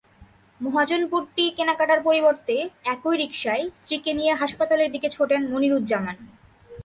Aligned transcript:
মহাজনপট্টি 0.61 1.45
কেনাকাটার 1.57 1.99
পরিবর্তে 2.03 2.55
একই 2.85 3.15
রিকশায় 3.17 3.63
স্ত্রীকে 3.75 4.11
নিয়ে 4.13 4.33
হাসপাতালের 4.33 4.89
দিকে 4.91 5.07
ছোটেন 5.09 5.41
মনিরুজ্জামান। 5.51 6.17